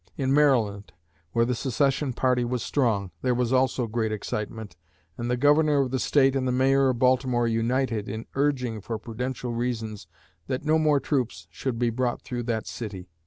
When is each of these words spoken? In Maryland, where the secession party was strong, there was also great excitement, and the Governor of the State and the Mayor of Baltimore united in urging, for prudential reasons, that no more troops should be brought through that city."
In 0.17 0.33
Maryland, 0.33 0.93
where 1.31 1.45
the 1.45 1.53
secession 1.53 2.11
party 2.13 2.43
was 2.43 2.63
strong, 2.63 3.11
there 3.21 3.35
was 3.35 3.53
also 3.53 3.85
great 3.85 4.11
excitement, 4.11 4.75
and 5.15 5.29
the 5.29 5.37
Governor 5.37 5.81
of 5.81 5.91
the 5.91 5.99
State 5.99 6.35
and 6.35 6.47
the 6.47 6.51
Mayor 6.51 6.89
of 6.89 6.97
Baltimore 6.97 7.47
united 7.47 8.09
in 8.09 8.25
urging, 8.33 8.81
for 8.81 8.97
prudential 8.97 9.53
reasons, 9.53 10.07
that 10.47 10.65
no 10.65 10.79
more 10.79 10.99
troops 10.99 11.45
should 11.51 11.77
be 11.77 11.91
brought 11.91 12.23
through 12.23 12.41
that 12.41 12.65
city." 12.65 13.11